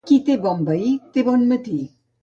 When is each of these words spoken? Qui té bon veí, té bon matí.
Qui 0.09 0.15
té 0.29 0.37
bon 0.45 0.63
veí, 0.71 0.89
té 1.19 1.27
bon 1.31 1.47
matí. 1.55 1.79